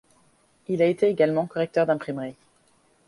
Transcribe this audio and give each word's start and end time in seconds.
Il 0.67 0.81
a 0.81 0.87
été 0.87 1.05
également 1.09 1.45
correcteur 1.45 1.85
d'imprimerie. 1.85 2.33